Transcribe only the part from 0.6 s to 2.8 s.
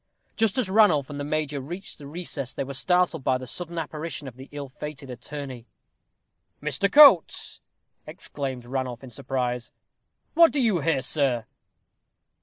Ranulph and the major reached the recess they were